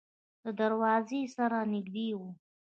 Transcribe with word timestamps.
د 0.43 0.45
دروازې 0.59 1.21
سره 1.35 1.57
نږدې 1.73 2.09
و. 2.17 2.19